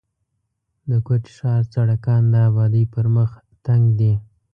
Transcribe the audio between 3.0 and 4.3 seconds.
مخ تنګ دي.